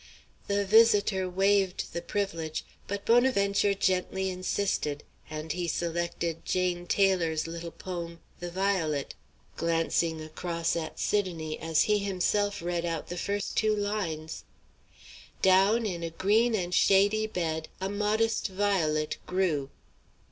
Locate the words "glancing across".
9.57-10.75